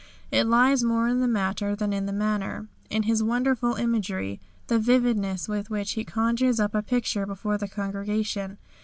[0.31, 4.79] It lies more in the matter than in the manner, in his wonderful imagery, the
[4.79, 8.57] vividness with which he conjures up a picture before the congregation.